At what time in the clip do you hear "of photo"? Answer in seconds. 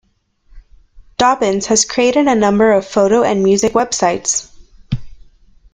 2.71-3.21